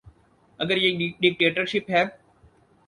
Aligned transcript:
اگر 0.59 0.77
یہ 0.77 1.09
ڈکٹیٹرشپ 1.21 1.89
ہے۔ 1.89 2.03